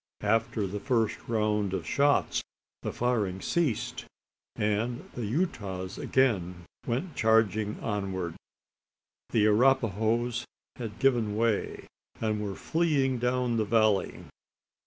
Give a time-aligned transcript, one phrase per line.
[0.23, 2.41] After the first round of shots,
[2.81, 4.05] the firing ceased;
[4.55, 8.33] and the Utahs again went charging onward.
[9.29, 10.43] The Arapahoes
[10.77, 11.85] had given way,
[12.19, 14.25] and were fleeing down the valley.